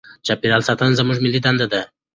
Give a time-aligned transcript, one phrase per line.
[0.25, 1.81] چاپیریال ساتنه زموږ ملي دنده ده.